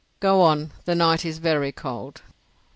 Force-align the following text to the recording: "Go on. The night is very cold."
"Go 0.19 0.41
on. 0.41 0.71
The 0.85 0.95
night 0.95 1.23
is 1.23 1.37
very 1.37 1.71
cold." 1.71 2.23